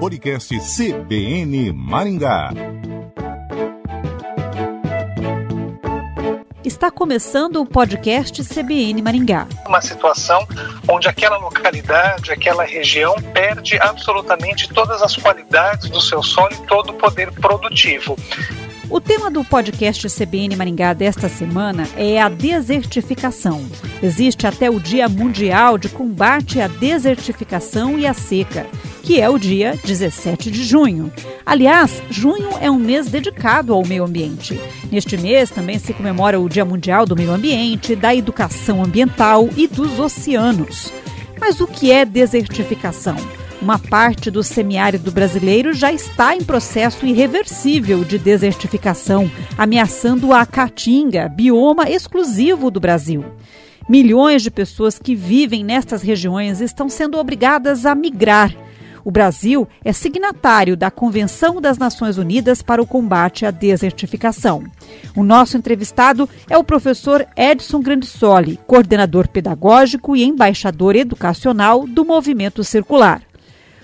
Podcast 0.00 0.58
CBN 0.60 1.74
Maringá. 1.74 2.48
Está 6.64 6.90
começando 6.90 7.56
o 7.56 7.66
podcast 7.66 8.42
CBN 8.42 9.02
Maringá. 9.02 9.46
Uma 9.66 9.82
situação 9.82 10.48
onde 10.88 11.06
aquela 11.06 11.36
localidade, 11.36 12.32
aquela 12.32 12.64
região 12.64 13.14
perde 13.34 13.78
absolutamente 13.78 14.72
todas 14.72 15.02
as 15.02 15.14
qualidades 15.16 15.90
do 15.90 16.00
seu 16.00 16.22
solo 16.22 16.54
e 16.54 16.66
todo 16.66 16.92
o 16.92 16.94
poder 16.94 17.30
produtivo. 17.32 18.16
O 18.90 19.00
tema 19.00 19.30
do 19.30 19.44
podcast 19.44 20.08
CBN 20.08 20.56
Maringá 20.56 20.92
desta 20.92 21.28
semana 21.28 21.88
é 21.96 22.20
a 22.20 22.28
desertificação. 22.28 23.64
Existe 24.02 24.48
até 24.48 24.68
o 24.68 24.80
Dia 24.80 25.08
Mundial 25.08 25.78
de 25.78 25.88
Combate 25.88 26.60
à 26.60 26.66
Desertificação 26.66 27.96
e 27.96 28.04
à 28.04 28.12
Seca, 28.12 28.66
que 29.04 29.20
é 29.20 29.30
o 29.30 29.38
dia 29.38 29.78
17 29.84 30.50
de 30.50 30.64
junho. 30.64 31.12
Aliás, 31.46 32.02
junho 32.10 32.50
é 32.60 32.68
um 32.68 32.80
mês 32.80 33.06
dedicado 33.06 33.72
ao 33.72 33.86
meio 33.86 34.02
ambiente. 34.02 34.60
Neste 34.90 35.16
mês 35.16 35.50
também 35.50 35.78
se 35.78 35.94
comemora 35.94 36.40
o 36.40 36.48
Dia 36.48 36.64
Mundial 36.64 37.06
do 37.06 37.14
Meio 37.14 37.30
Ambiente, 37.30 37.94
da 37.94 38.12
Educação 38.12 38.82
Ambiental 38.82 39.48
e 39.56 39.68
dos 39.68 40.00
Oceanos. 40.00 40.92
Mas 41.38 41.60
o 41.60 41.66
que 41.68 41.92
é 41.92 42.04
desertificação? 42.04 43.16
Uma 43.62 43.78
parte 43.78 44.30
do 44.30 44.42
semiárido 44.42 45.12
brasileiro 45.12 45.74
já 45.74 45.92
está 45.92 46.34
em 46.34 46.42
processo 46.42 47.04
irreversível 47.04 48.02
de 48.04 48.18
desertificação, 48.18 49.30
ameaçando 49.58 50.32
a 50.32 50.46
caatinga, 50.46 51.28
bioma 51.28 51.90
exclusivo 51.90 52.70
do 52.70 52.80
Brasil. 52.80 53.22
Milhões 53.86 54.42
de 54.42 54.50
pessoas 54.50 54.98
que 54.98 55.14
vivem 55.14 55.62
nestas 55.62 56.00
regiões 56.00 56.62
estão 56.62 56.88
sendo 56.88 57.18
obrigadas 57.18 57.84
a 57.84 57.94
migrar. 57.94 58.50
O 59.04 59.10
Brasil 59.10 59.68
é 59.84 59.92
signatário 59.92 60.74
da 60.74 60.90
Convenção 60.90 61.60
das 61.60 61.76
Nações 61.76 62.16
Unidas 62.16 62.62
para 62.62 62.80
o 62.80 62.86
Combate 62.86 63.44
à 63.44 63.50
Desertificação. 63.50 64.64
O 65.14 65.22
nosso 65.22 65.58
entrevistado 65.58 66.28
é 66.48 66.56
o 66.56 66.64
professor 66.64 67.26
Edson 67.36 67.80
Grandissoli, 67.80 68.58
coordenador 68.66 69.28
pedagógico 69.28 70.16
e 70.16 70.24
embaixador 70.24 70.96
educacional 70.96 71.86
do 71.86 72.06
Movimento 72.06 72.64
Circular. 72.64 73.22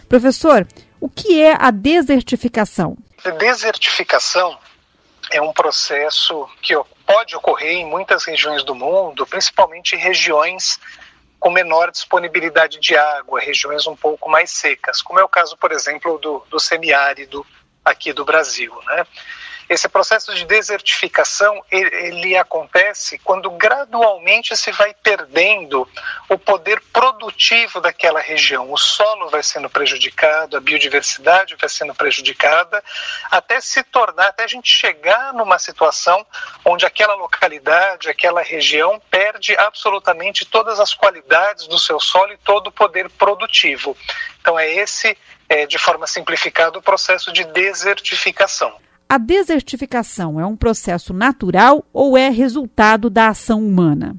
Professor, 0.08 0.66
o 1.00 1.08
que 1.08 1.42
é 1.42 1.56
a 1.58 1.70
desertificação? 1.70 2.96
A 3.24 3.30
desertificação 3.30 4.58
é 5.32 5.40
um 5.40 5.52
processo 5.52 6.48
que 6.62 6.74
pode 7.04 7.34
ocorrer 7.36 7.72
em 7.72 7.86
muitas 7.86 8.24
regiões 8.24 8.64
do 8.64 8.74
mundo, 8.74 9.26
principalmente 9.26 9.96
regiões 9.96 10.78
com 11.38 11.50
menor 11.50 11.90
disponibilidade 11.90 12.80
de 12.80 12.96
água, 12.96 13.40
regiões 13.40 13.86
um 13.86 13.96
pouco 13.96 14.28
mais 14.28 14.50
secas, 14.50 15.02
como 15.02 15.20
é 15.20 15.24
o 15.24 15.28
caso, 15.28 15.56
por 15.56 15.70
exemplo, 15.72 16.18
do, 16.18 16.42
do 16.50 16.58
semiárido 16.58 17.46
aqui 17.84 18.12
do 18.12 18.24
Brasil. 18.24 18.72
Né? 18.86 19.06
Esse 19.68 19.88
processo 19.88 20.32
de 20.32 20.44
desertificação 20.44 21.64
ele, 21.70 22.36
acontece 22.36 23.18
quando 23.18 23.50
gradualmente 23.50 24.56
se 24.56 24.70
vai 24.70 24.94
perdendo 24.94 25.88
o 26.28 26.38
poder 26.38 26.80
produtivo 26.92 27.80
daquela 27.80 28.20
região. 28.20 28.72
O 28.72 28.76
solo 28.76 29.28
vai 29.28 29.42
sendo 29.42 29.68
prejudicado, 29.68 30.56
a 30.56 30.60
biodiversidade 30.60 31.56
vai 31.60 31.68
sendo 31.68 31.94
prejudicada, 31.94 32.82
até 33.28 33.60
se 33.60 33.82
tornar, 33.82 34.28
até 34.28 34.44
a 34.44 34.48
gente 34.48 34.70
chegar 34.70 35.32
numa 35.34 35.58
situação 35.58 36.24
onde 36.64 36.86
aquela 36.86 37.14
localidade, 37.14 38.08
aquela 38.08 38.42
região 38.42 39.02
perde 39.10 39.56
absolutamente 39.56 40.44
todas 40.44 40.78
as 40.78 40.94
qualidades 40.94 41.66
do 41.66 41.78
seu 41.78 41.98
solo 41.98 42.32
e 42.32 42.38
todo 42.38 42.68
o 42.68 42.72
poder 42.72 43.10
produtivo. 43.10 43.96
Então 44.40 44.56
é 44.56 44.70
esse, 44.70 45.18
é, 45.48 45.66
de 45.66 45.76
forma 45.76 46.06
simplificada, 46.06 46.78
o 46.78 46.82
processo 46.82 47.32
de 47.32 47.42
desertificação. 47.44 48.85
A 49.08 49.18
desertificação 49.18 50.40
é 50.40 50.44
um 50.44 50.56
processo 50.56 51.14
natural 51.14 51.84
ou 51.92 52.18
é 52.18 52.28
resultado 52.28 53.08
da 53.08 53.28
ação 53.28 53.64
humana? 53.64 54.16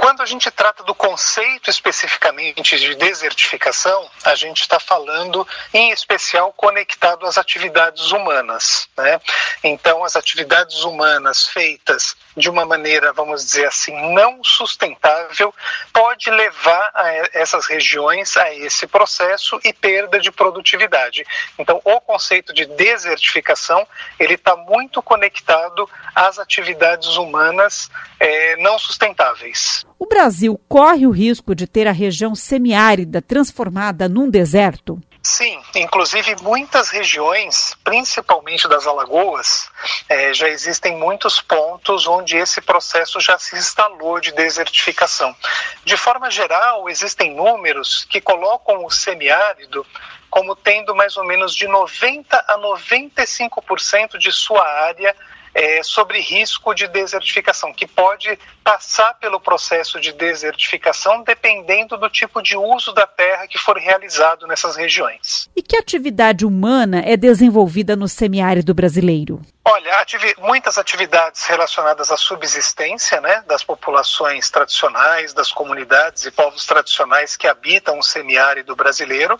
Quando 0.00 0.22
a 0.22 0.26
gente 0.26 0.50
trata 0.50 0.82
do 0.82 0.94
conceito 0.94 1.68
especificamente 1.68 2.78
de 2.78 2.94
desertificação, 2.94 4.10
a 4.24 4.34
gente 4.34 4.62
está 4.62 4.80
falando 4.80 5.46
em 5.74 5.90
especial 5.90 6.54
conectado 6.54 7.26
às 7.26 7.36
atividades 7.36 8.10
humanas. 8.10 8.88
Né? 8.96 9.20
Então, 9.62 10.02
as 10.02 10.16
atividades 10.16 10.84
humanas 10.84 11.46
feitas 11.48 12.16
de 12.34 12.48
uma 12.48 12.64
maneira, 12.64 13.12
vamos 13.12 13.44
dizer 13.44 13.66
assim, 13.66 13.92
não 14.14 14.42
sustentável, 14.42 15.54
pode 15.92 16.30
levar 16.30 16.90
essas 17.34 17.66
regiões 17.66 18.38
a 18.38 18.54
esse 18.54 18.86
processo 18.86 19.60
e 19.62 19.70
perda 19.70 20.18
de 20.18 20.32
produtividade. 20.32 21.26
Então, 21.58 21.78
o 21.84 22.00
conceito 22.00 22.54
de 22.54 22.64
desertificação 22.64 23.86
ele 24.18 24.32
está 24.32 24.56
muito 24.56 25.02
conectado 25.02 25.86
às 26.14 26.38
atividades 26.38 27.18
humanas 27.18 27.90
é, 28.18 28.56
não 28.56 28.78
sustentáveis. 28.78 29.84
O 30.02 30.06
Brasil 30.06 30.58
corre 30.66 31.06
o 31.06 31.10
risco 31.10 31.54
de 31.54 31.66
ter 31.66 31.86
a 31.86 31.92
região 31.92 32.34
semiárida 32.34 33.20
transformada 33.20 34.08
num 34.08 34.30
deserto? 34.30 34.98
Sim, 35.22 35.60
inclusive 35.74 36.36
muitas 36.40 36.88
regiões, 36.88 37.76
principalmente 37.84 38.66
das 38.66 38.86
Alagoas, 38.86 39.68
é, 40.08 40.32
já 40.32 40.48
existem 40.48 40.96
muitos 40.96 41.42
pontos 41.42 42.06
onde 42.06 42.38
esse 42.38 42.62
processo 42.62 43.20
já 43.20 43.38
se 43.38 43.54
instalou 43.58 44.18
de 44.18 44.32
desertificação. 44.32 45.36
De 45.84 45.98
forma 45.98 46.30
geral, 46.30 46.88
existem 46.88 47.34
números 47.34 48.06
que 48.08 48.22
colocam 48.22 48.86
o 48.86 48.90
semiárido 48.90 49.86
como 50.30 50.56
tendo 50.56 50.96
mais 50.96 51.14
ou 51.18 51.26
menos 51.26 51.54
de 51.54 51.68
90 51.68 52.38
a 52.48 52.58
95% 52.58 54.16
de 54.16 54.32
sua 54.32 54.66
área 54.66 55.14
é, 55.54 55.82
sobre 55.82 56.20
risco 56.20 56.74
de 56.74 56.86
desertificação, 56.86 57.72
que 57.72 57.86
pode 57.86 58.38
passar 58.62 59.14
pelo 59.14 59.40
processo 59.40 60.00
de 60.00 60.12
desertificação 60.12 61.22
dependendo 61.22 61.96
do 61.96 62.08
tipo 62.08 62.42
de 62.42 62.56
uso 62.56 62.92
da 62.92 63.06
terra 63.06 63.46
que 63.46 63.58
for 63.58 63.76
realizado 63.76 64.46
nessas 64.46 64.76
regiões. 64.76 65.48
E 65.56 65.62
que 65.62 65.76
atividade 65.76 66.44
humana 66.44 67.02
é 67.04 67.16
desenvolvida 67.16 67.96
no 67.96 68.08
semiárido 68.08 68.72
brasileiro? 68.74 69.40
Olha, 69.64 69.98
ativi 69.98 70.34
muitas 70.38 70.78
atividades 70.78 71.44
relacionadas 71.46 72.10
à 72.10 72.16
subsistência 72.16 73.20
né, 73.20 73.44
das 73.46 73.62
populações 73.62 74.50
tradicionais, 74.50 75.32
das 75.32 75.52
comunidades 75.52 76.24
e 76.24 76.30
povos 76.30 76.64
tradicionais 76.64 77.36
que 77.36 77.46
habitam 77.46 77.98
o 77.98 78.02
semiárido 78.02 78.74
brasileiro, 78.74 79.38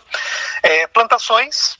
é, 0.61 0.87
plantações, 0.87 1.77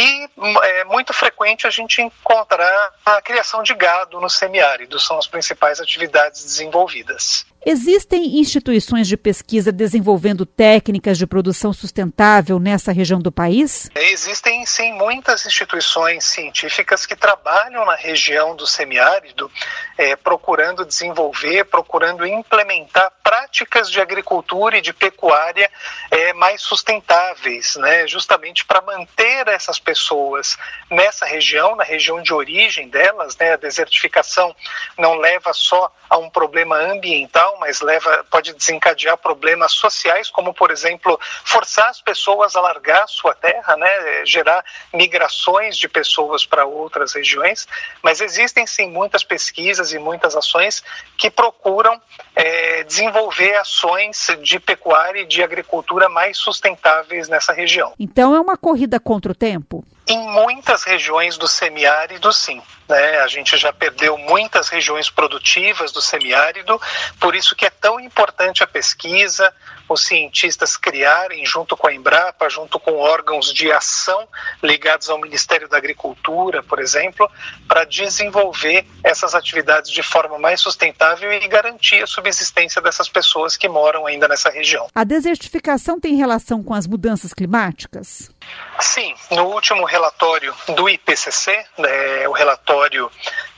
e 0.00 0.28
é 0.62 0.84
muito 0.84 1.12
frequente 1.12 1.66
a 1.66 1.70
gente 1.70 2.00
encontrar 2.00 2.94
a 3.04 3.20
criação 3.20 3.62
de 3.62 3.74
gado 3.74 4.18
no 4.18 4.30
semiárido, 4.30 4.98
são 4.98 5.18
as 5.18 5.26
principais 5.26 5.78
atividades 5.78 6.42
desenvolvidas. 6.42 7.44
Existem 7.64 8.38
instituições 8.40 9.06
de 9.06 9.18
pesquisa 9.18 9.70
desenvolvendo 9.70 10.46
técnicas 10.46 11.18
de 11.18 11.26
produção 11.26 11.74
sustentável 11.74 12.58
nessa 12.58 12.90
região 12.90 13.20
do 13.20 13.30
país? 13.30 13.90
Existem 13.94 14.64
sim 14.64 14.94
muitas 14.94 15.44
instituições 15.44 16.24
científicas 16.24 17.04
que 17.04 17.14
trabalham 17.14 17.84
na 17.84 17.96
região 17.96 18.56
do 18.56 18.66
semiárido, 18.66 19.50
é, 19.98 20.16
procurando 20.16 20.86
desenvolver, 20.86 21.64
procurando 21.64 22.26
implementar 22.26 23.12
práticas 23.22 23.90
de 23.90 24.00
agricultura 24.00 24.78
e 24.78 24.80
de 24.80 24.94
pecuária 24.94 25.70
é, 26.10 26.32
mais 26.32 26.62
sustentáveis, 26.62 27.76
né, 27.76 28.06
justamente 28.06 28.64
para 28.64 28.80
manter 28.80 29.46
essas 29.48 29.78
pessoas 29.78 30.56
nessa 30.90 31.26
região, 31.26 31.76
na 31.76 31.84
região 31.84 32.22
de 32.22 32.32
origem 32.32 32.88
delas. 32.88 33.36
Né, 33.36 33.52
a 33.52 33.56
desertificação 33.56 34.56
não 34.98 35.16
leva 35.16 35.52
só 35.52 35.92
a 36.08 36.16
um 36.16 36.30
problema 36.30 36.76
ambiental 36.76 37.49
mas 37.58 37.80
leva, 37.80 38.24
pode 38.30 38.52
desencadear 38.54 39.16
problemas 39.16 39.72
sociais, 39.72 40.30
como, 40.30 40.52
por 40.54 40.70
exemplo, 40.70 41.18
forçar 41.44 41.88
as 41.88 42.00
pessoas 42.00 42.54
a 42.56 42.60
largar 42.60 43.06
sua 43.08 43.34
terra, 43.34 43.76
né, 43.76 44.24
gerar 44.24 44.64
migrações 44.92 45.76
de 45.76 45.88
pessoas 45.88 46.44
para 46.44 46.64
outras 46.64 47.14
regiões. 47.14 47.66
Mas 48.02 48.20
existem 48.20 48.66
sim 48.66 48.90
muitas 48.90 49.24
pesquisas 49.24 49.92
e 49.92 49.98
muitas 49.98 50.36
ações 50.36 50.82
que 51.16 51.30
procuram 51.30 52.00
é, 52.34 52.84
desenvolver 52.84 53.54
ações 53.56 54.28
de 54.42 54.58
pecuária 54.60 55.20
e 55.20 55.26
de 55.26 55.42
agricultura 55.42 56.08
mais 56.08 56.38
sustentáveis 56.38 57.28
nessa 57.28 57.52
região. 57.52 57.94
Então 57.98 58.34
é 58.34 58.40
uma 58.40 58.56
corrida 58.56 59.00
contra 59.00 59.32
o 59.32 59.34
tempo? 59.34 59.84
Em 60.10 60.18
muitas 60.18 60.82
regiões 60.82 61.38
do 61.38 61.46
semiárido, 61.46 62.32
sim. 62.32 62.60
Né? 62.88 63.20
A 63.20 63.28
gente 63.28 63.56
já 63.56 63.72
perdeu 63.72 64.18
muitas 64.18 64.68
regiões 64.68 65.08
produtivas 65.08 65.92
do 65.92 66.02
semiárido, 66.02 66.80
por 67.20 67.36
isso 67.36 67.54
que 67.54 67.64
é 67.64 67.70
tão 67.70 68.00
importante 68.00 68.64
a 68.64 68.66
pesquisa, 68.66 69.54
os 69.94 70.04
cientistas 70.04 70.76
criarem, 70.76 71.44
junto 71.44 71.76
com 71.76 71.86
a 71.86 71.94
Embrapa, 71.94 72.48
junto 72.48 72.78
com 72.78 72.96
órgãos 72.96 73.52
de 73.52 73.70
ação 73.72 74.28
ligados 74.62 75.08
ao 75.08 75.20
Ministério 75.20 75.68
da 75.68 75.76
Agricultura, 75.76 76.62
por 76.62 76.78
exemplo, 76.78 77.30
para 77.66 77.84
desenvolver 77.84 78.86
essas 79.02 79.34
atividades 79.34 79.90
de 79.90 80.02
forma 80.02 80.38
mais 80.38 80.60
sustentável 80.60 81.32
e 81.32 81.46
garantir 81.48 82.02
a 82.02 82.06
subsistência 82.06 82.80
dessas 82.80 83.08
pessoas 83.08 83.56
que 83.56 83.68
moram 83.68 84.06
ainda 84.06 84.28
nessa 84.28 84.50
região. 84.50 84.88
A 84.94 85.04
desertificação 85.04 85.98
tem 85.98 86.16
relação 86.16 86.62
com 86.62 86.74
as 86.74 86.86
mudanças 86.86 87.32
climáticas? 87.32 88.30
Sim, 88.78 89.14
no 89.30 89.44
último 89.44 89.84
relatório 89.84 90.54
do 90.74 90.88
IPCC, 90.88 91.64
né, 91.78 92.28
o 92.28 92.32
relatório 92.32 93.10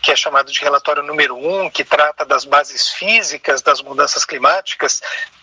que 0.02 0.10
é 0.10 0.16
chamado 0.16 0.50
de 0.50 0.60
relatório 0.60 1.02
número 1.02 1.36
1, 1.36 1.62
um, 1.62 1.70
que 1.70 1.84
trata 1.84 2.24
das 2.24 2.44
bases 2.44 2.88
físicas 2.88 3.62
das 3.62 3.80
mudanças 3.80 4.24
climáticas, 4.24 5.00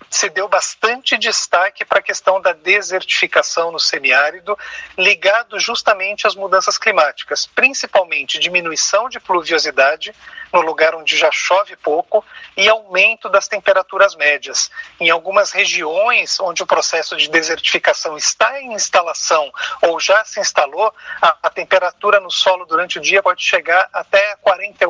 se 0.09 0.29
deu 0.29 0.47
bastante 0.47 1.17
destaque 1.17 1.85
para 1.85 1.99
a 1.99 2.03
questão 2.03 2.41
da 2.41 2.53
desertificação 2.53 3.71
no 3.71 3.79
semiárido, 3.79 4.57
ligado 4.97 5.59
justamente 5.59 6.25
às 6.25 6.35
mudanças 6.35 6.77
climáticas, 6.77 7.45
principalmente 7.45 8.39
diminuição 8.39 9.07
de 9.09 9.19
pluviosidade 9.19 10.13
no 10.53 10.61
lugar 10.61 10.95
onde 10.95 11.15
já 11.15 11.31
chove 11.31 11.75
pouco 11.75 12.23
e 12.57 12.67
aumento 12.67 13.29
das 13.29 13.47
temperaturas 13.47 14.15
médias. 14.15 14.69
Em 14.99 15.09
algumas 15.09 15.51
regiões 15.51 16.39
onde 16.39 16.63
o 16.63 16.67
processo 16.67 17.15
de 17.15 17.29
desertificação 17.29 18.17
está 18.17 18.61
em 18.61 18.73
instalação 18.73 19.51
ou 19.81 19.99
já 19.99 20.23
se 20.25 20.39
instalou, 20.39 20.93
a, 21.21 21.37
a 21.43 21.49
temperatura 21.49 22.19
no 22.19 22.31
solo 22.31 22.65
durante 22.65 22.97
o 22.97 23.01
dia 23.01 23.21
pode 23.21 23.43
chegar 23.43 23.87
até 23.93 24.35
40, 24.41 24.87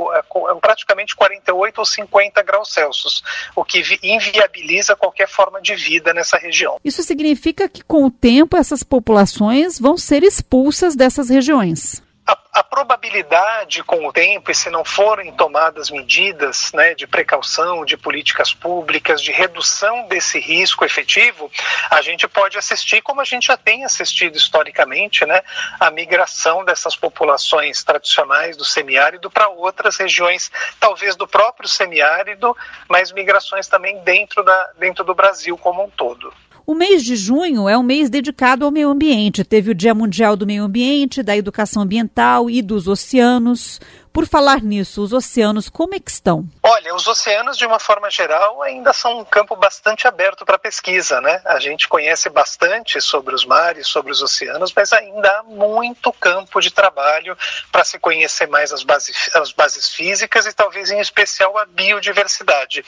praticamente 0.61 1.15
48 1.15 1.79
ou 1.79 1.85
50 1.85 2.41
graus 2.43 2.73
Celsius, 2.73 3.23
o 3.55 3.63
que 3.63 3.83
inviabiliza 4.01 4.95
qualquer 4.95 5.27
forma 5.27 5.61
de 5.61 5.75
vida 5.75 6.13
nessa 6.13 6.37
região. 6.37 6.79
Isso 6.83 7.03
significa 7.03 7.67
que, 7.67 7.83
com 7.83 8.05
o 8.05 8.11
tempo, 8.11 8.57
essas 8.57 8.83
populações 8.83 9.79
vão 9.79 9.97
ser 9.97 10.23
expulsas 10.23 10.95
dessas 10.95 11.29
regiões 11.29 12.01
a, 12.29 12.37
a, 12.59 12.63
probabilidade 12.63 13.83
com 13.83 14.07
o 14.07 14.13
tempo, 14.13 14.51
e 14.51 14.55
se 14.55 14.69
não 14.69 14.85
forem 14.85 15.31
tomadas 15.33 15.89
medidas 15.89 16.71
né, 16.73 16.93
de 16.93 17.07
precaução, 17.07 17.83
de 17.83 17.97
políticas 17.97 18.53
públicas, 18.53 19.19
de 19.19 19.31
redução 19.31 20.07
desse 20.07 20.39
risco 20.39 20.85
efetivo, 20.85 21.51
a 21.89 22.01
gente 22.03 22.27
pode 22.27 22.57
assistir, 22.57 23.01
como 23.01 23.19
a 23.19 23.23
gente 23.23 23.47
já 23.47 23.57
tem 23.57 23.83
assistido 23.83 24.37
historicamente, 24.37 25.25
né, 25.25 25.41
a 25.79 25.89
migração 25.89 26.63
dessas 26.63 26.95
populações 26.95 27.83
tradicionais 27.83 28.55
do 28.55 28.63
semiárido 28.63 29.31
para 29.31 29.49
outras 29.49 29.97
regiões, 29.97 30.51
talvez 30.79 31.15
do 31.15 31.27
próprio 31.27 31.67
semiárido, 31.67 32.55
mas 32.87 33.11
migrações 33.11 33.67
também 33.67 33.99
dentro, 34.03 34.43
da, 34.43 34.69
dentro 34.77 35.03
do 35.03 35.15
Brasil 35.15 35.57
como 35.57 35.83
um 35.83 35.89
todo. 35.89 36.31
O 36.69 36.75
mês 36.75 37.03
de 37.03 37.15
junho 37.15 37.67
é 37.67 37.75
um 37.75 37.81
mês 37.81 38.11
dedicado 38.11 38.63
ao 38.63 38.69
meio 38.69 38.89
ambiente. 38.89 39.43
Teve 39.43 39.71
o 39.71 39.73
Dia 39.73 39.95
Mundial 39.95 40.35
do 40.35 40.45
Meio 40.45 40.63
Ambiente, 40.63 41.23
da 41.23 41.35
Educação 41.35 41.81
Ambiental 41.81 42.47
e 42.47 42.61
dos 42.61 42.87
Oceanos. 42.87 43.81
Por 44.19 44.27
falar 44.27 44.61
nisso, 44.61 45.01
os 45.01 45.13
oceanos 45.13 45.69
como 45.69 45.95
é 45.95 45.99
que 45.99 46.11
estão? 46.11 46.45
Olha, 46.61 46.93
os 46.93 47.07
oceanos, 47.07 47.57
de 47.57 47.65
uma 47.65 47.79
forma 47.79 48.11
geral, 48.11 48.61
ainda 48.61 48.91
são 48.91 49.19
um 49.19 49.23
campo 49.23 49.55
bastante 49.55 50.09
aberto 50.09 50.45
para 50.45 50.59
pesquisa, 50.59 51.21
né? 51.21 51.41
A 51.45 51.57
gente 51.57 51.87
conhece 51.87 52.27
bastante 52.27 52.99
sobre 52.99 53.33
os 53.33 53.45
mares, 53.45 53.87
sobre 53.87 54.11
os 54.11 54.21
oceanos, 54.21 54.73
mas 54.75 54.91
ainda 54.91 55.29
há 55.39 55.43
muito 55.43 56.11
campo 56.11 56.59
de 56.59 56.69
trabalho 56.69 57.37
para 57.71 57.85
se 57.85 57.97
conhecer 57.97 58.49
mais 58.49 58.73
as 58.73 58.83
bases, 58.83 59.33
as 59.33 59.53
bases 59.53 59.87
físicas 59.87 60.45
e 60.45 60.51
talvez 60.51 60.91
em 60.91 60.99
especial 60.99 61.57
a 61.57 61.63
biodiversidade. 61.63 62.83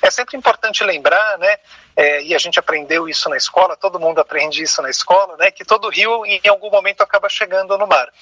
É 0.00 0.08
sempre 0.12 0.36
importante 0.36 0.84
lembrar, 0.84 1.36
né? 1.36 1.58
é, 1.96 2.22
e 2.22 2.34
a 2.34 2.38
gente 2.38 2.58
aprendeu 2.58 3.08
isso 3.08 3.28
na 3.30 3.36
escola, 3.38 3.76
todo 3.76 3.98
mundo 3.98 4.20
aprende 4.20 4.62
isso 4.62 4.82
na 4.82 4.90
escola, 4.90 5.36
né, 5.38 5.50
que 5.50 5.64
todo 5.64 5.88
rio 5.88 6.26
em 6.26 6.46
algum 6.46 6.70
momento 6.70 7.00
acaba 7.00 7.28
chegando 7.28 7.76
no 7.78 7.86
mar. 7.86 8.12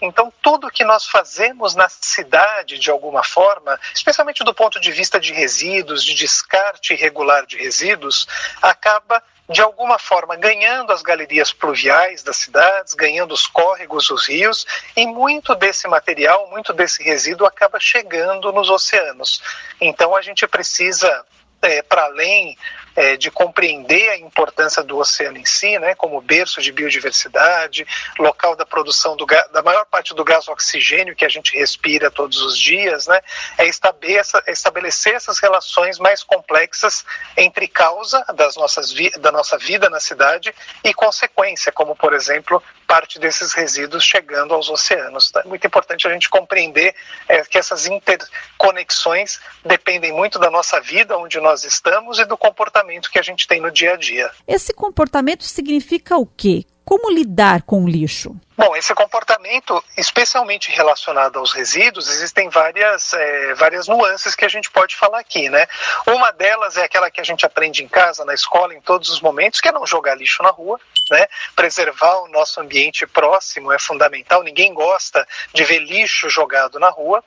Então, 0.00 0.32
tudo 0.40 0.70
que 0.70 0.84
nós 0.84 1.06
fazemos 1.06 1.74
na 1.74 1.88
cidade, 2.08 2.78
de 2.78 2.90
alguma 2.90 3.22
forma, 3.22 3.78
especialmente 3.94 4.44
do 4.44 4.54
ponto 4.54 4.80
de 4.80 4.90
vista 4.90 5.20
de 5.20 5.32
resíduos, 5.32 6.04
de 6.04 6.14
descarte 6.14 6.94
irregular 6.94 7.46
de 7.46 7.56
resíduos, 7.56 8.26
acaba 8.62 9.22
de 9.48 9.62
alguma 9.62 9.98
forma 9.98 10.36
ganhando 10.36 10.92
as 10.92 11.00
galerias 11.02 11.52
pluviais 11.52 12.22
das 12.22 12.36
cidades, 12.36 12.92
ganhando 12.92 13.32
os 13.32 13.46
córregos, 13.46 14.10
os 14.10 14.28
rios, 14.28 14.66
e 14.94 15.06
muito 15.06 15.54
desse 15.54 15.88
material, 15.88 16.50
muito 16.50 16.72
desse 16.72 17.02
resíduo 17.02 17.46
acaba 17.46 17.80
chegando 17.80 18.52
nos 18.52 18.68
oceanos. 18.68 19.42
Então 19.80 20.14
a 20.14 20.20
gente 20.20 20.46
precisa, 20.46 21.24
é, 21.62 21.80
para 21.80 22.04
além 22.04 22.58
é, 22.98 23.16
de 23.16 23.30
compreender 23.30 24.10
a 24.10 24.18
importância 24.18 24.82
do 24.82 24.98
oceano 24.98 25.38
em 25.38 25.44
si, 25.44 25.78
né, 25.78 25.94
como 25.94 26.20
berço 26.20 26.60
de 26.60 26.72
biodiversidade, 26.72 27.86
local 28.18 28.56
da 28.56 28.66
produção 28.66 29.16
do, 29.16 29.24
da 29.24 29.62
maior 29.62 29.86
parte 29.86 30.12
do 30.12 30.24
gás 30.24 30.48
oxigênio 30.48 31.14
que 31.14 31.24
a 31.24 31.28
gente 31.28 31.56
respira 31.56 32.10
todos 32.10 32.42
os 32.42 32.58
dias, 32.58 33.06
né, 33.06 33.20
é 33.56 33.66
estabelecer, 33.68 34.42
é 34.44 34.50
estabelecer 34.50 35.14
essas 35.14 35.38
relações 35.38 36.00
mais 36.00 36.24
complexas 36.24 37.04
entre 37.36 37.68
causa 37.68 38.24
das 38.34 38.56
nossas 38.56 38.92
da 39.20 39.30
nossa 39.30 39.56
vida 39.56 39.88
na 39.88 40.00
cidade 40.00 40.52
e 40.82 40.92
consequência, 40.92 41.70
como 41.70 41.94
por 41.94 42.12
exemplo 42.12 42.60
parte 42.88 43.18
desses 43.18 43.52
resíduos 43.52 44.02
chegando 44.02 44.54
aos 44.54 44.70
oceanos. 44.70 45.30
Tá? 45.30 45.42
É 45.44 45.48
muito 45.48 45.66
importante 45.66 46.08
a 46.08 46.10
gente 46.10 46.30
compreender 46.30 46.94
é, 47.28 47.42
que 47.42 47.58
essas 47.58 47.86
interconexões 47.86 49.38
dependem 49.62 50.10
muito 50.10 50.38
da 50.38 50.50
nossa 50.50 50.80
vida, 50.80 51.16
onde 51.18 51.38
nós 51.38 51.64
estamos, 51.64 52.18
e 52.18 52.24
do 52.24 52.36
comportamento 52.36 53.10
que 53.10 53.18
a 53.18 53.22
gente 53.22 53.46
tem 53.46 53.60
no 53.60 53.70
dia 53.70 53.92
a 53.92 53.96
dia. 53.96 54.30
Esse 54.46 54.72
comportamento 54.72 55.44
significa 55.44 56.16
o 56.16 56.26
quê? 56.26 56.64
Como 56.88 57.10
lidar 57.10 57.64
com 57.64 57.84
o 57.84 57.86
lixo? 57.86 58.34
Bom, 58.56 58.74
esse 58.74 58.94
comportamento, 58.94 59.84
especialmente 59.94 60.70
relacionado 60.70 61.38
aos 61.38 61.52
resíduos, 61.52 62.08
existem 62.08 62.48
várias, 62.48 63.12
é, 63.12 63.52
várias 63.52 63.86
nuances 63.86 64.34
que 64.34 64.42
a 64.42 64.48
gente 64.48 64.70
pode 64.70 64.96
falar 64.96 65.18
aqui, 65.18 65.50
né? 65.50 65.66
Uma 66.06 66.30
delas 66.30 66.78
é 66.78 66.84
aquela 66.84 67.10
que 67.10 67.20
a 67.20 67.24
gente 67.24 67.44
aprende 67.44 67.84
em 67.84 67.88
casa, 67.88 68.24
na 68.24 68.32
escola, 68.32 68.74
em 68.74 68.80
todos 68.80 69.10
os 69.10 69.20
momentos, 69.20 69.60
que 69.60 69.68
é 69.68 69.72
não 69.72 69.86
jogar 69.86 70.14
lixo 70.14 70.42
na 70.42 70.48
rua, 70.48 70.80
né? 71.10 71.26
Preservar 71.54 72.22
o 72.22 72.28
nosso 72.28 72.58
ambiente 72.58 73.06
próximo 73.06 73.70
é 73.70 73.78
fundamental, 73.78 74.42
ninguém 74.42 74.72
gosta 74.72 75.28
de 75.52 75.64
ver 75.64 75.80
lixo 75.80 76.30
jogado 76.30 76.80
na 76.80 76.88
rua. 76.88 77.22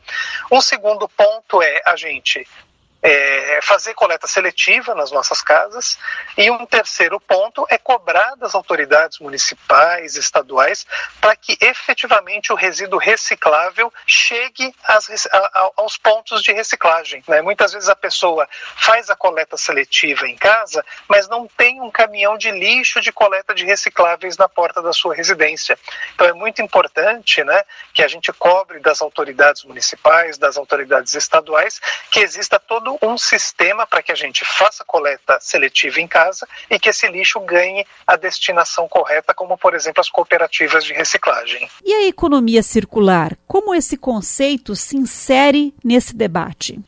Um 0.52 0.60
segundo 0.60 1.08
ponto 1.08 1.62
é 1.62 1.84
a 1.86 1.96
gente 1.96 2.48
é, 3.02 3.60
fazer 3.62 3.94
coleta 3.94 4.28
seletiva 4.28 4.94
nas 4.94 5.12
nossas 5.12 5.42
casas. 5.42 5.98
E 6.38 6.50
um 6.52 6.66
terceiro 6.66 7.20
ponto 7.20 7.66
é 7.70 7.78
cobrar 7.78 8.36
das 8.36 8.54
autoridades 8.54 9.20
municipais, 9.20 10.16
estaduais, 10.16 10.86
para 11.20 11.36
que 11.36 11.58
efetivamente 11.60 12.54
o 12.54 12.56
resíduo 12.56 13.00
reciclável 13.00 13.92
chegue 14.06 14.74
às, 14.84 15.28
a, 15.32 15.72
aos 15.78 15.98
pontos 15.98 16.44
de 16.44 16.52
reciclagem. 16.52 17.24
Né? 17.28 17.42
Muitas 17.42 17.74
vezes 17.74 17.90
a 17.90 17.96
pessoa 17.96 18.48
faz 18.78 19.10
a 19.10 19.16
coleta 19.16 19.58
seletiva 19.58 20.28
em 20.28 20.36
casa, 20.36 20.86
mas 21.08 21.28
não 21.28 21.48
tem 21.48 21.82
um 21.82 21.90
caminhão 21.90 22.38
de 22.38 22.52
lixo 22.52 23.02
de 23.02 23.12
coleta 23.12 23.54
de 23.54 23.66
recicláveis 23.66 24.38
na 24.38 24.48
porta 24.48 24.82
da 24.82 24.94
sua 24.94 25.16
residência. 25.16 25.78
Então 26.14 26.28
é 26.28 26.34
muito 26.34 26.62
importante 26.62 27.44
né, 27.44 27.64
que 27.94 28.04
a 28.04 28.08
gente 28.08 28.32
cobre 28.34 28.80
das 28.80 29.02
autoridades 29.02 29.64
municipais, 29.64 30.38
das 30.38 30.58
autoridades 30.58 31.14
estaduais, 31.14 31.80
que 32.12 32.20
exista 32.20 32.60
todo 32.60 32.91
todo 32.98 33.12
um 33.12 33.18
sistema 33.18 33.86
para 33.86 34.02
que 34.02 34.12
a 34.12 34.16
gente 34.16 34.44
faça 34.46 34.84
coleta 34.86 35.40
seletiva 35.40 36.00
em 36.00 36.08
casa 36.08 36.48
e 36.70 36.80
que 36.80 36.90
esse 36.90 37.08
lixo 37.08 37.40
ganhe 37.42 37.86
a 38.06 38.16
destinação 38.16 38.88
correta, 38.88 39.34
como 39.34 39.58
por 39.58 39.74
exemplo 39.74 40.02
as 40.02 40.10
cooperativas 40.10 40.84
de 40.84 40.94
reciclagem. 40.94 41.70
E 41.84 41.94
a 41.94 42.08
economia 42.08 42.64
circular? 42.64 43.38
Como 43.48 43.74
esse 43.74 43.98
conceito 43.98 44.76
se 44.76 44.98
insere 44.98 45.74
nesse 45.84 46.16
debate? 46.16 46.80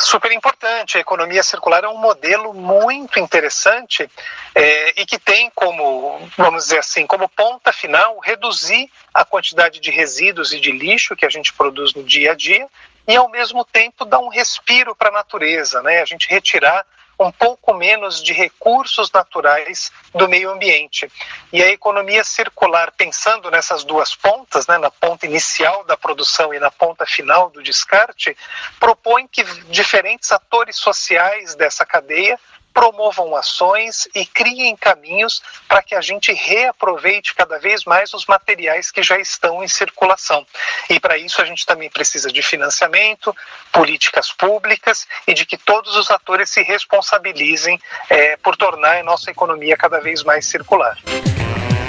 super 0.00 0.32
importante. 0.32 0.96
A 0.96 1.00
economia 1.00 1.42
circular 1.42 1.84
é 1.84 1.88
um 1.88 1.98
modelo 1.98 2.52
muito 2.52 3.18
interessante 3.18 4.10
é, 4.54 5.00
e 5.00 5.06
que 5.06 5.18
tem 5.18 5.50
como, 5.54 6.18
vamos 6.36 6.64
dizer 6.64 6.78
assim, 6.78 7.06
como 7.06 7.28
ponta 7.28 7.72
final 7.72 8.18
reduzir 8.18 8.90
a 9.12 9.24
quantidade 9.24 9.80
de 9.80 9.90
resíduos 9.90 10.52
e 10.52 10.60
de 10.60 10.72
lixo 10.72 11.14
que 11.14 11.26
a 11.26 11.30
gente 11.30 11.52
produz 11.52 11.94
no 11.94 12.02
dia 12.02 12.32
a 12.32 12.34
dia 12.34 12.66
e 13.10 13.16
ao 13.16 13.28
mesmo 13.28 13.64
tempo 13.64 14.04
dar 14.04 14.20
um 14.20 14.28
respiro 14.28 14.94
para 14.94 15.08
a 15.08 15.12
natureza, 15.12 15.82
né? 15.82 16.00
A 16.00 16.04
gente 16.04 16.28
retirar 16.28 16.86
um 17.18 17.30
pouco 17.30 17.74
menos 17.74 18.22
de 18.22 18.32
recursos 18.32 19.10
naturais 19.10 19.92
do 20.14 20.28
meio 20.28 20.50
ambiente. 20.50 21.10
E 21.52 21.62
a 21.62 21.68
economia 21.68 22.24
circular, 22.24 22.92
pensando 22.92 23.50
nessas 23.50 23.84
duas 23.84 24.14
pontas, 24.14 24.66
né, 24.66 24.78
na 24.78 24.90
ponta 24.90 25.26
inicial 25.26 25.84
da 25.84 25.96
produção 25.96 26.54
e 26.54 26.58
na 26.58 26.70
ponta 26.70 27.04
final 27.04 27.50
do 27.50 27.62
descarte, 27.62 28.34
propõe 28.78 29.28
que 29.28 29.44
diferentes 29.64 30.32
atores 30.32 30.76
sociais 30.76 31.54
dessa 31.54 31.84
cadeia 31.84 32.38
promovam 32.72 33.36
ações 33.36 34.08
e 34.14 34.24
criem 34.24 34.76
caminhos 34.76 35.42
para 35.68 35.82
que 35.82 35.94
a 35.94 36.00
gente 36.00 36.32
reaproveite 36.32 37.34
cada 37.34 37.58
vez 37.58 37.84
mais 37.84 38.14
os 38.14 38.26
materiais 38.26 38.90
que 38.90 39.02
já 39.02 39.18
estão 39.18 39.62
em 39.62 39.68
circulação. 39.68 40.46
E 40.88 40.98
para 40.98 41.18
isso 41.18 41.40
a 41.42 41.44
gente 41.44 41.66
também 41.66 41.90
precisa 41.90 42.30
de 42.30 42.42
financiamento, 42.42 43.34
políticas 43.72 44.32
públicas 44.32 45.06
e 45.26 45.34
de 45.34 45.44
que 45.44 45.56
todos 45.56 45.96
os 45.96 46.10
atores 46.10 46.50
se 46.50 46.62
responsabilizem 46.62 47.80
é, 48.08 48.36
por 48.36 48.56
tornar 48.56 48.98
a 48.98 49.02
nossa 49.02 49.30
economia 49.30 49.76
cada 49.76 50.00
vez 50.00 50.22
mais 50.22 50.46
circular. 50.46 50.98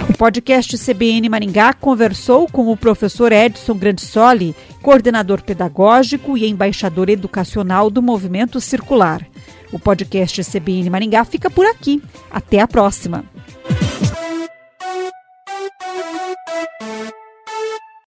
O 0.10 0.18
podcast 0.18 0.78
CBN 0.78 1.30
Maringá 1.30 1.74
conversou 1.74 2.48
com 2.48 2.70
o 2.72 2.78
professor 2.78 3.32
Edson 3.32 3.76
Grandissoli, 3.76 4.56
coordenador 4.82 5.42
pedagógico 5.42 6.38
e 6.38 6.48
embaixador 6.48 7.10
educacional 7.10 7.90
do 7.90 8.02
Movimento 8.02 8.60
Circular. 8.60 9.31
O 9.72 9.80
podcast 9.80 10.44
CBN 10.44 10.90
Maringá 10.90 11.24
fica 11.24 11.50
por 11.50 11.66
aqui. 11.66 12.02
Até 12.30 12.60
a 12.60 12.68
próxima. 12.68 13.24